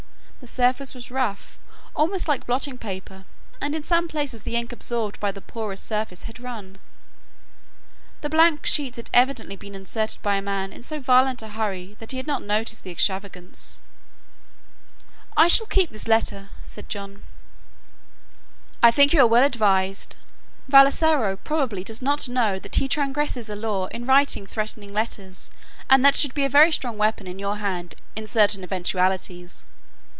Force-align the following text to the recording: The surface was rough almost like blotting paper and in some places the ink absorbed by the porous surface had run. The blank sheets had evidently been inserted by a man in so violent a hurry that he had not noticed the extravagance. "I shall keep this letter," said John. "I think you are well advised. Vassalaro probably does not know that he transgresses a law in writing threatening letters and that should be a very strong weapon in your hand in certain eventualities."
The 0.43 0.47
surface 0.47 0.95
was 0.95 1.11
rough 1.11 1.59
almost 1.95 2.27
like 2.27 2.47
blotting 2.47 2.79
paper 2.79 3.25
and 3.61 3.75
in 3.75 3.83
some 3.83 4.07
places 4.07 4.41
the 4.41 4.55
ink 4.55 4.71
absorbed 4.71 5.19
by 5.19 5.31
the 5.31 5.39
porous 5.39 5.83
surface 5.83 6.23
had 6.23 6.39
run. 6.39 6.79
The 8.21 8.29
blank 8.29 8.65
sheets 8.65 8.97
had 8.97 9.11
evidently 9.13 9.55
been 9.55 9.75
inserted 9.75 10.19
by 10.23 10.37
a 10.37 10.41
man 10.41 10.73
in 10.73 10.81
so 10.81 10.99
violent 10.99 11.43
a 11.43 11.49
hurry 11.49 11.95
that 11.99 12.09
he 12.11 12.17
had 12.17 12.25
not 12.25 12.41
noticed 12.41 12.81
the 12.81 12.89
extravagance. 12.89 13.81
"I 15.37 15.47
shall 15.47 15.67
keep 15.67 15.91
this 15.91 16.07
letter," 16.07 16.49
said 16.63 16.89
John. 16.89 17.21
"I 18.81 18.89
think 18.89 19.13
you 19.13 19.21
are 19.21 19.27
well 19.27 19.43
advised. 19.43 20.15
Vassalaro 20.67 21.37
probably 21.43 21.83
does 21.83 22.01
not 22.01 22.27
know 22.27 22.57
that 22.57 22.77
he 22.77 22.87
transgresses 22.87 23.47
a 23.47 23.55
law 23.55 23.85
in 23.91 24.07
writing 24.07 24.47
threatening 24.47 24.91
letters 24.91 25.51
and 25.87 26.03
that 26.03 26.15
should 26.15 26.33
be 26.33 26.45
a 26.45 26.49
very 26.49 26.71
strong 26.71 26.97
weapon 26.97 27.27
in 27.27 27.37
your 27.37 27.57
hand 27.57 27.93
in 28.15 28.25
certain 28.25 28.63
eventualities." 28.63 29.67